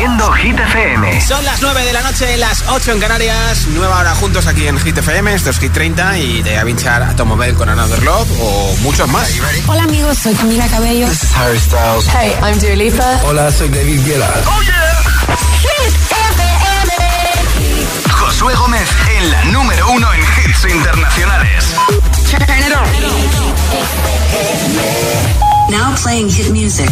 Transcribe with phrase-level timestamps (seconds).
[0.00, 1.20] Hit FM.
[1.20, 3.66] Son las 9 de la noche, las 8 en Canarias.
[3.70, 5.34] Nueva hora juntos aquí en Hit FM.
[5.34, 8.28] Esto es Hit 30 y de voy a pinchar a Tom Bell con Another Love
[8.40, 9.28] o muchos más.
[9.66, 11.08] Hola amigos, soy Camila Cabello.
[11.08, 12.06] This is Harry Styles.
[12.12, 13.20] Hey, I'm Dua Lipa.
[13.24, 14.32] Hola, soy David Guetta.
[14.46, 15.34] Oh yeah.
[15.62, 15.94] Hit
[16.36, 18.08] FM.
[18.12, 18.88] Josué Gómez
[19.18, 21.74] en la número uno en hits internacionales.
[25.70, 26.88] Now playing hit music.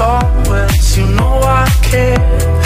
[0.00, 2.65] always, you know I care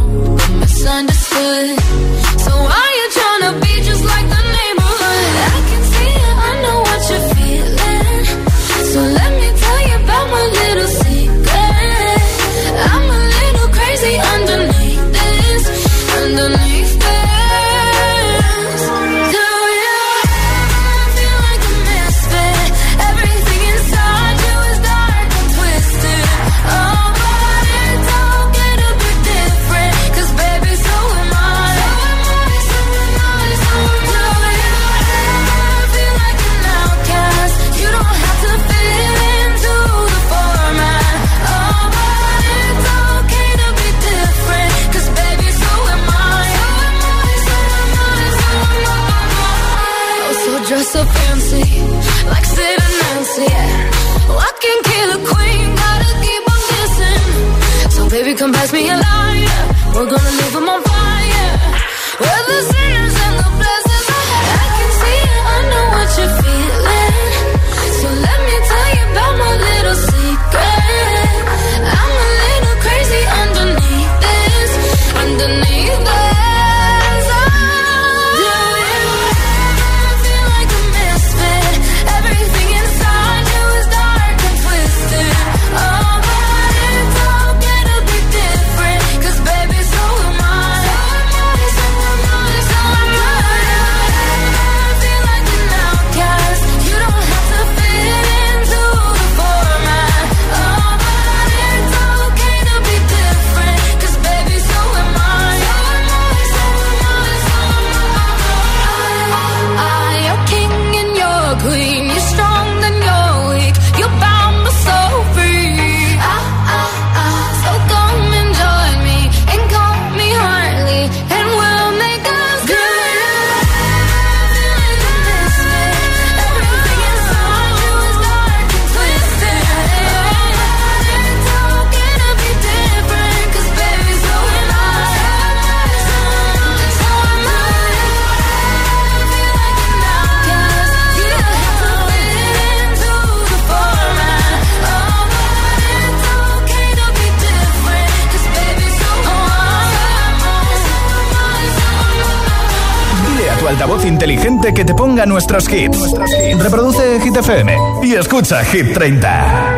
[154.63, 156.11] gente que te ponga nuestros hits.
[156.59, 159.73] Reproduce Hit FM y escucha Hit 30.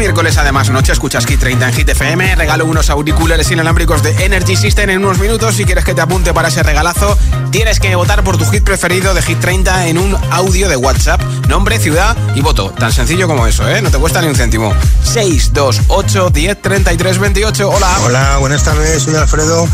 [0.00, 2.34] miércoles, además, noche, escuchas Hit 30 en Hit FM.
[2.34, 5.54] Regalo unos auriculares inalámbricos de Energy System en unos minutos.
[5.56, 7.18] Si quieres que te apunte para ese regalazo,
[7.50, 11.20] tienes que votar por tu hit preferido de Hit 30 en un audio de WhatsApp.
[11.48, 12.70] Nombre, ciudad y voto.
[12.70, 13.82] Tan sencillo como eso, ¿eh?
[13.82, 14.72] No te cuesta ni un céntimo.
[15.04, 17.68] 628 10 33 28.
[17.68, 17.98] Hola.
[18.06, 19.02] Hola, buenas tardes.
[19.02, 19.68] Soy Alfredo.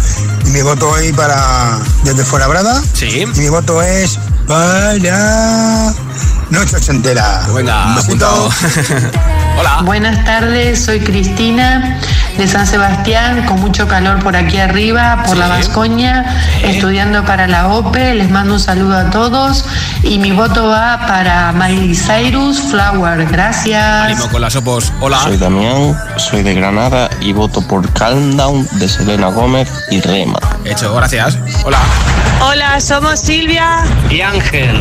[0.45, 1.79] Y mi voto hoy para.
[2.03, 3.21] Desde Brada Sí.
[3.33, 5.93] Y mi voto es para
[6.51, 7.43] Noche Ochentera.
[7.55, 8.49] Venga, apuntado.
[9.59, 9.83] Hola.
[9.85, 11.99] Buenas tardes, soy Cristina
[12.37, 16.27] de San Sebastián, con mucho calor por aquí arriba, por la Vascoña,
[16.63, 18.15] estudiando para la OPE.
[18.17, 19.65] Les mando un saludo a todos
[20.03, 23.25] y mi voto va para Miley Cyrus Flower.
[23.27, 23.83] Gracias.
[24.05, 24.93] Ánimo con las opos.
[25.01, 25.21] Hola.
[25.23, 30.39] Soy Damián, soy de Granada y voto por Calm Down de Selena Gómez y Rema.
[30.67, 31.39] Hecho, gracias.
[31.65, 31.79] Hola.
[32.41, 34.79] Hola, somos Silvia y Ángel.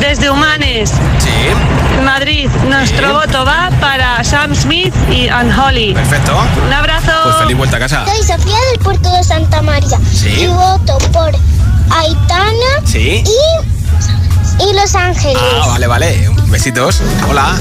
[0.00, 0.92] Desde Humanes.
[1.18, 2.02] Sí.
[2.04, 2.48] Madrid.
[2.68, 5.92] Nuestro voto va para Sam Smith y Ann Holly.
[5.92, 6.34] Perfecto.
[6.66, 7.12] Un abrazo.
[7.24, 8.04] Pues feliz vuelta a casa.
[8.06, 9.98] Soy Sofía del Puerto de Santa María.
[10.10, 10.28] Sí.
[10.40, 11.32] Y voto por
[11.90, 12.88] Aitana.
[12.94, 13.22] Y,
[14.74, 15.36] Los Ángeles.
[15.62, 16.30] Ah, vale, vale.
[16.46, 17.02] Besitos.
[17.28, 17.56] Hola.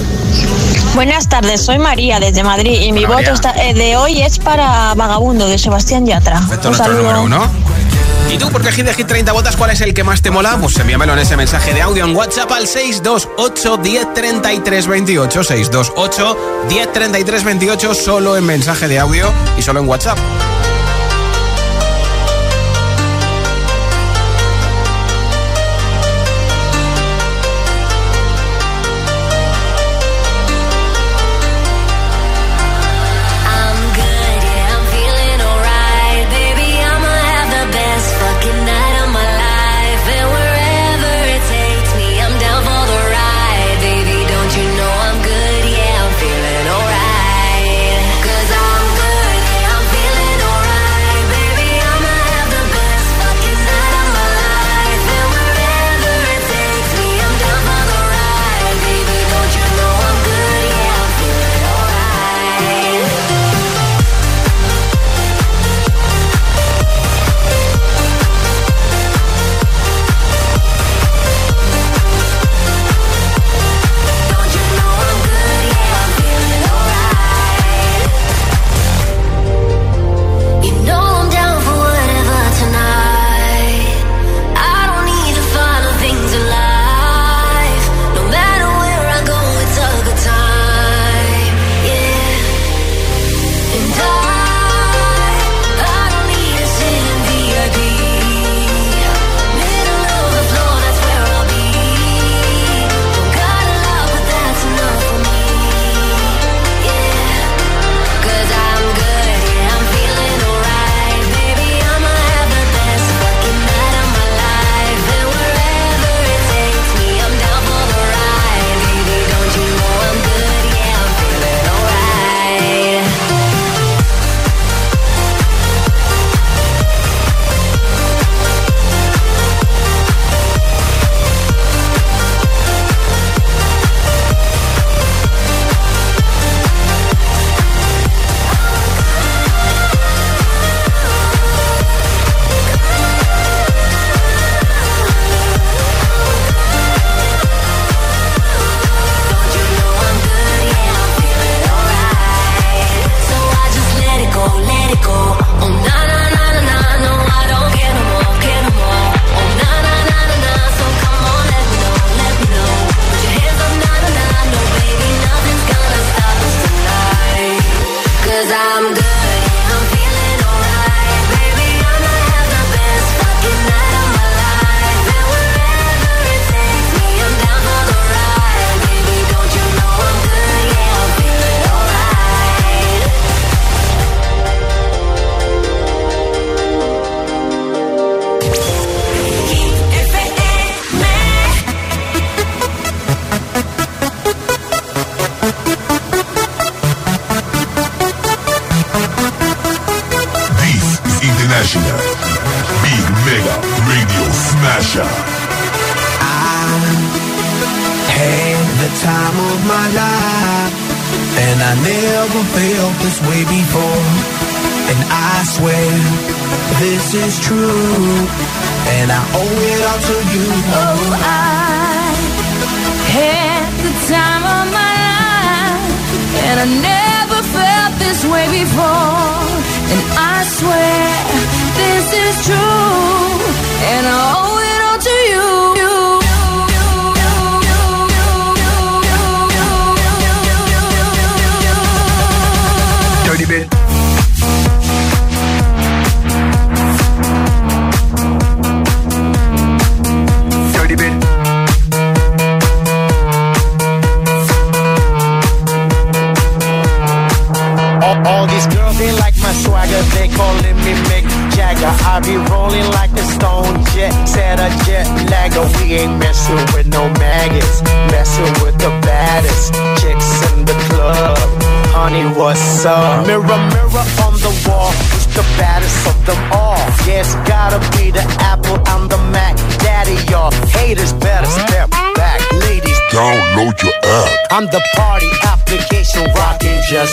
[0.96, 5.46] Buenas tardes, soy María desde Madrid y mi voto eh, de hoy es para Vagabundo
[5.48, 6.40] de Sebastián Yatra.
[6.40, 7.02] Perfecto, saludo.
[7.04, 7.48] número uno.
[8.32, 9.56] ¿Y tú, por qué hit 30 votas?
[9.56, 10.58] ¿Cuál es el que más te mola?
[10.60, 15.44] Pues envíamelo en ese mensaje de audio en WhatsApp al 628 1033 28.
[15.44, 16.38] 628
[16.70, 20.18] 1033 28, solo en mensaje de audio y solo en WhatsApp.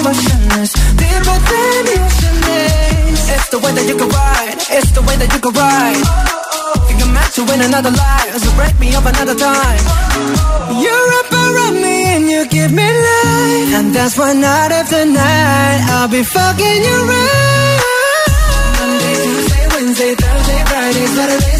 [0.00, 1.82] emotionless Dear but then
[3.34, 6.04] It's the way that you can ride It's the way that you can ride
[6.98, 9.82] You I'm meant to win another life So break me up another time
[10.84, 15.78] You wrap around me and you give me life And that's why night after night
[15.94, 17.78] I'll be fucking you right
[18.78, 21.59] Monday, Tuesday, Wednesday, Thursday, Friday, Saturday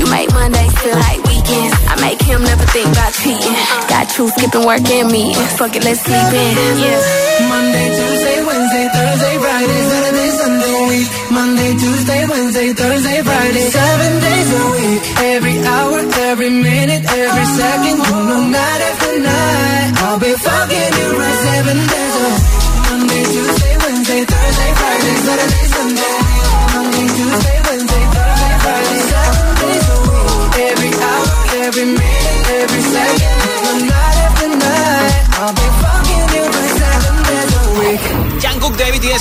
[0.00, 1.74] You make Mondays feel like weekends.
[1.92, 3.52] I make him never think about cheating.
[3.92, 5.34] Got you skipping work and me.
[5.60, 6.56] Fuck it, let's sleep in.
[6.56, 7.44] Yeah.
[7.52, 11.08] Monday, Tuesday, Wednesday, Thursday, Friday, Saturday, Sunday, week.
[11.30, 13.64] Monday, Tuesday, Wednesday, Thursday, Friday.
[13.76, 15.00] Seven days a week.
[15.36, 15.98] Every hour,
[16.32, 17.96] every minute, every second.
[18.00, 19.90] You know, night after night.
[20.08, 20.32] I'll be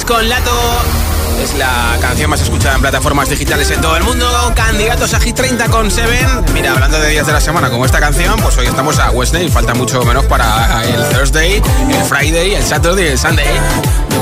[0.06, 0.52] con Lato.
[1.42, 4.28] Es la canción más escuchada en plataformas digitales en todo el mundo.
[4.56, 6.28] Candidatos a Hit 30 con Seven.
[6.54, 9.48] Mira, hablando de días de la semana como esta canción, pues hoy estamos a Wednesday.
[9.50, 13.48] Falta mucho menos para eh, el Thursday, el Friday, el Saturday y el Sunday.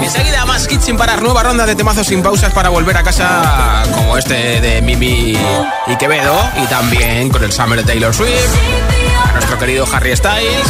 [0.04, 3.84] Enseguida más kitchen sin parar, nueva ronda de temazos sin pausas para volver a casa
[3.94, 5.38] como este de Mimi
[5.88, 8.32] y Quevedo y también con el Summer de Taylor Swift,
[9.28, 10.70] a nuestro querido Harry Styles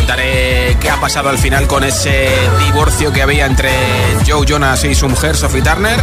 [0.00, 2.28] contaré qué ha pasado al final con ese
[2.66, 3.68] divorcio que había entre
[4.26, 5.98] Joe Jonas y su mujer Sophie Turner.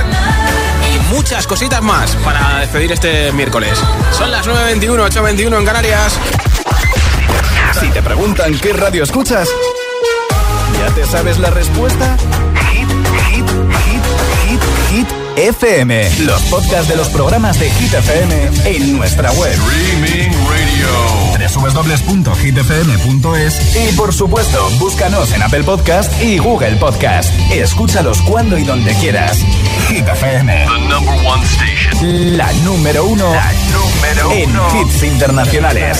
[0.93, 3.71] Y muchas cositas más para despedir este miércoles.
[4.12, 6.13] Son las 9.21, 8.21 en Canarias.
[7.79, 9.47] Si te preguntan qué radio escuchas,
[10.79, 12.17] ¿ya te sabes la respuesta?
[12.71, 13.47] Hit, hit,
[13.88, 14.03] hit,
[14.45, 14.60] hit,
[14.91, 15.08] hit.
[15.38, 19.51] FM, los podcasts de los programas de Hit FM en nuestra web.
[19.53, 21.95] Streaming Radio www.hitfm.es
[23.75, 27.31] y por supuesto, búscanos en Apple Podcast y Google Podcast.
[27.51, 29.38] Escúchalos cuando y donde quieras.
[29.88, 30.05] Hit
[32.01, 33.31] La número uno.
[33.34, 34.34] La número uno.
[34.34, 34.49] En
[34.88, 35.99] hits internacionales.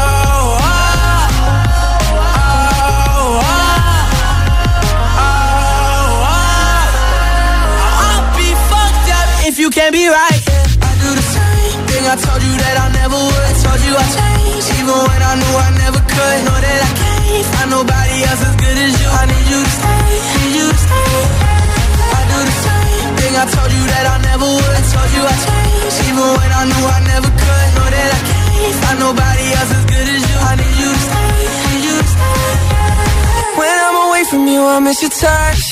[9.67, 10.43] You can't be right.
[10.89, 12.03] I do the same thing.
[12.07, 13.55] I told you that I never would.
[13.65, 16.38] told you I changed, even when I knew I never could.
[16.45, 19.07] Know that I can't find nobody else as good as you.
[19.19, 20.01] I need you to stay.
[20.39, 21.46] Need you to stay.
[23.36, 24.72] I told you that I never would.
[24.80, 27.68] I told you I change, even when I knew I never could.
[27.76, 30.38] Know that I can't find nobody else as good as you.
[30.48, 31.28] I need you to stay,
[31.68, 32.56] need you to stay.
[33.60, 35.63] When I'm away from you, I miss your touch.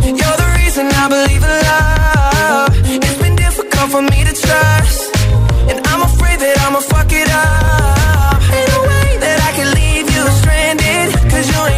[0.00, 2.72] You're the reason I believe in love.
[3.04, 5.00] It's been difficult for me to trust,
[5.68, 8.40] and I'm afraid that I'ma fuck it up.
[8.48, 11.77] Ain't a way that I can leave you stranded, cause you ain't.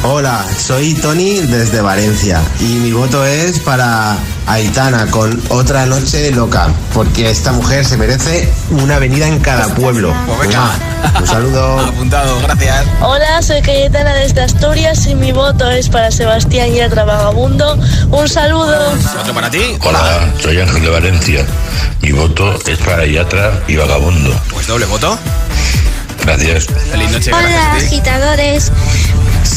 [0.03, 0.43] hola.
[0.57, 7.29] soy Tony desde Valencia y mi voto es para Aitana con Otra Noche Loca, porque
[7.29, 10.11] esta mujer se merece una avenida en cada pues pueblo.
[10.37, 10.49] Pues
[11.19, 11.79] un saludo.
[11.81, 12.83] Apuntado, gracias.
[13.01, 17.77] Hola, soy Cayetana desde Asturias y mi voto es para Sebastián Yatra Vagabundo.
[18.09, 18.75] Un saludo.
[19.35, 19.77] para ti?
[19.83, 21.45] Hola, soy Ángel de Valencia.
[22.01, 24.33] Mi voto es para Yatra y Vagabundo.
[24.51, 25.15] Pues doble voto.
[26.25, 26.67] Gracias.
[27.31, 28.71] Hola, agitadores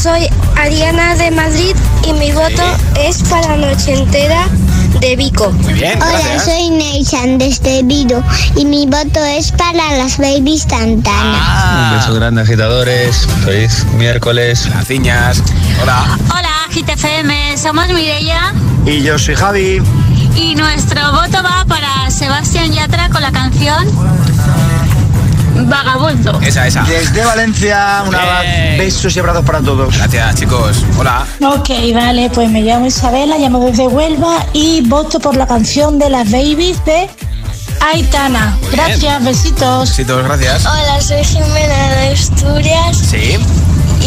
[0.05, 1.75] soy Ariana de Madrid
[2.07, 2.61] y mi voto
[2.95, 4.45] es para la Noche Entera
[4.99, 5.45] de Vico.
[5.45, 8.21] Hola, soy de desde Vido
[8.55, 11.09] y mi voto es para las babies Santana.
[11.11, 11.89] Ah.
[11.91, 13.27] Un beso grande, agitadores.
[13.45, 14.67] Feliz miércoles.
[14.69, 14.91] Las
[15.81, 16.19] Hola.
[16.29, 17.57] Hola, GTFM.
[17.57, 18.53] Somos Mireia.
[18.85, 19.81] Y yo soy Javi.
[20.35, 23.87] Y nuestro voto va para Sebastián Yatra con la canción.
[25.63, 26.39] Vagabundo.
[26.41, 26.83] Esa, esa.
[26.83, 29.95] Desde Valencia, un abrazo, besos y abrazos para todos.
[29.97, 30.85] Gracias, chicos.
[30.97, 31.25] Hola.
[31.47, 36.09] Ok, vale, pues me llamo Isabela, llamo desde Huelva y voto por la canción de
[36.09, 37.09] las babies de
[37.93, 38.57] Aitana.
[38.71, 39.89] Gracias, besitos.
[39.89, 40.65] Besitos, gracias.
[40.65, 42.97] Hola, soy Jimena de Asturias.
[42.97, 43.37] Sí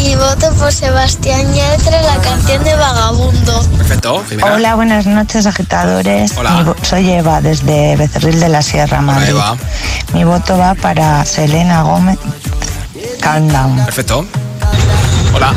[0.05, 3.61] y voto por Sebastián Yatra la canción de Vagabundo.
[3.77, 4.23] Perfecto.
[4.53, 6.33] Hola, buenas noches, agitadores.
[6.37, 6.75] Hola.
[6.81, 9.35] soy Eva desde Becerril de la Sierra Madrid.
[10.13, 12.17] Mi voto va para Selena Gómez.
[13.21, 13.85] Down.
[13.85, 14.25] Perfecto.
[15.35, 15.53] Hola.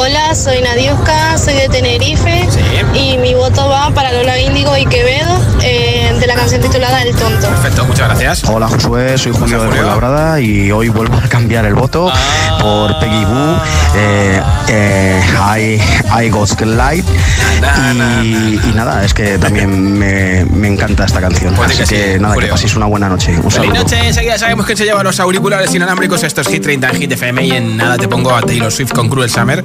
[0.00, 2.46] Hola, soy Nadiuska, soy de Tenerife
[2.94, 7.16] y mi voto va para Lola Índigo y Quevedo eh, de la canción titulada El
[7.16, 7.48] Tonto.
[7.48, 8.44] Perfecto, muchas gracias.
[8.48, 12.58] Hola Josué, soy Julio de Labrada y hoy vuelvo a cambiar el voto ah.
[12.60, 13.60] por Peggy Boo,
[13.96, 15.20] eh, eh,
[16.06, 17.04] I, I Got Light
[18.64, 21.52] y, nada, es que también me, me encanta esta canción.
[21.64, 22.36] así que, nada,
[22.76, 23.34] una buena noche.
[23.36, 27.10] Un noche, enseguida sabemos que se llevan los auriculares inalámbricos estos Hit 30 en Hit
[27.12, 29.64] FM y en nada te pongo a Taylor Swift con Cruel Summer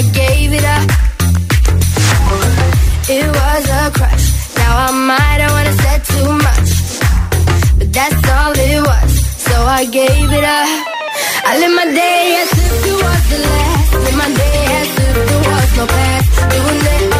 [0.00, 0.86] I gave it up.
[3.16, 4.24] It was a crush.
[4.56, 6.68] Now I might have wanna say too much,
[7.78, 9.10] but that's all it was.
[9.46, 10.70] So I gave it up.
[11.48, 13.92] I live my day as if it was the last.
[14.06, 16.54] Live my day as if it was no past.
[16.54, 16.82] You it.
[17.10, 17.19] never.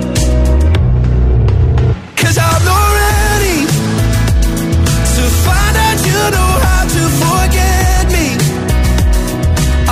[5.47, 8.27] find out you know how to forget me.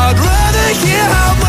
[0.04, 1.49] I'd rather hear how much.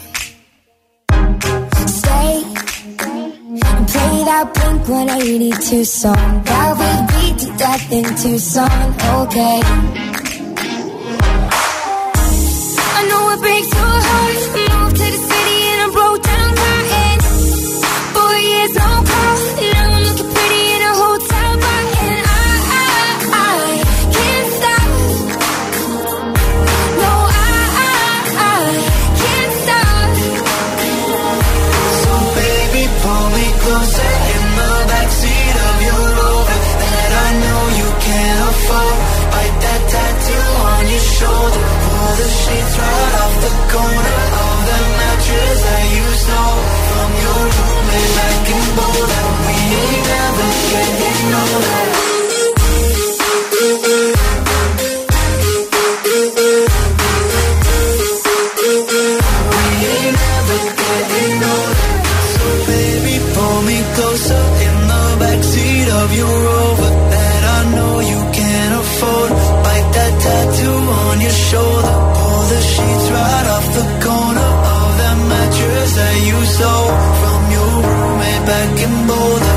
[3.93, 6.15] Play that Blink 182 song.
[6.15, 8.69] That would beat to death in Tucson,
[9.17, 9.59] okay.
[12.95, 14.60] I know it breaks your heart.
[64.01, 69.31] closer in the backseat of your rover that I know you can't afford.
[69.65, 70.77] Bite that tattoo
[71.07, 76.37] on your shoulder, pull the sheets right off the corner of that mattress that you
[76.55, 76.91] stole
[77.21, 79.50] from your roommate back in Boulder.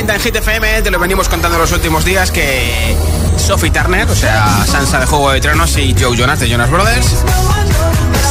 [0.00, 2.96] en GTFM te lo venimos contando los últimos días que
[3.36, 7.06] Sophie Turner, o sea, Sansa de Juego de Tronos y Joe Jonas de Jonas Brothers,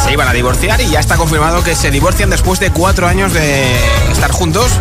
[0.03, 3.33] se iban a divorciar y ya está confirmado que se divorcian después de cuatro años
[3.33, 3.67] de
[4.11, 4.71] estar juntos.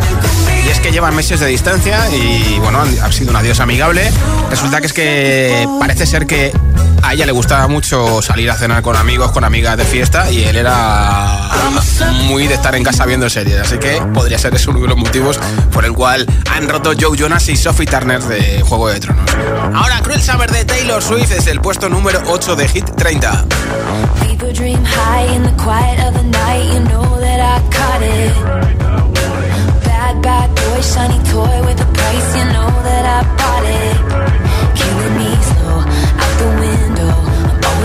[0.64, 4.10] Y es que llevan meses de distancia y bueno, ha sido un adiós amigable.
[4.50, 6.52] Resulta que es que parece ser que
[7.08, 10.44] a ella le gustaba mucho salir a cenar con amigos, con amigas de fiesta y
[10.44, 11.48] él era
[12.26, 13.58] muy de estar en casa viendo series.
[13.62, 15.38] Así que podría ser ese uno de los motivos
[15.72, 19.24] por el cual han roto Joe Jonas y Sophie Turner de Juego de Tronos.
[19.74, 23.44] Ahora, Cruel Summer de Taylor Swift es el puesto número 8 de Hit 30.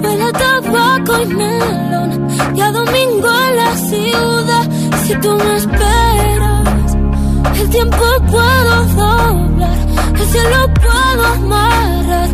[0.00, 4.70] Huele a tabaco y melón y a domingo en la ciudad.
[5.04, 6.96] Si tú me esperas,
[7.60, 9.78] el tiempo puedo doblar,
[10.14, 12.28] el cielo puedo amarrar.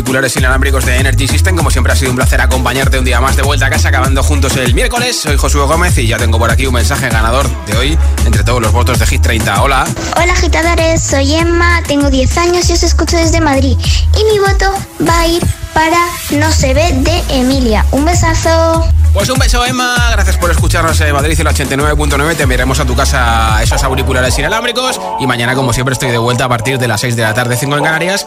[0.00, 1.54] auriculares inalámbricos de Energy System.
[1.54, 4.22] Como siempre ha sido un placer acompañarte un día más de vuelta a casa, acabando
[4.22, 5.20] juntos el miércoles.
[5.20, 8.62] Soy Josué Gómez y ya tengo por aquí un mensaje ganador de hoy entre todos
[8.62, 9.62] los votos de Hit 30.
[9.62, 9.86] Hola.
[10.16, 13.76] Hola agitadores, soy Emma, tengo 10 años y os escucho desde Madrid.
[14.18, 14.72] Y mi voto
[15.06, 15.42] va a ir
[15.74, 15.98] para
[16.30, 17.84] No se ve de Emilia.
[17.90, 18.86] Un besazo.
[19.12, 19.96] Pues un beso, Emma.
[20.12, 22.36] Gracias por escucharnos en Madrid, el 89.9.
[22.36, 24.98] Te enviaremos a tu casa esos auriculares inalámbricos.
[25.20, 27.56] Y mañana, como siempre, estoy de vuelta a partir de las 6 de la tarde,
[27.56, 28.26] 5 en Canarias,